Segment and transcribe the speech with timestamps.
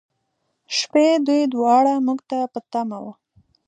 [0.77, 3.05] شپې، دوی دواړه موږ ته په تمه و.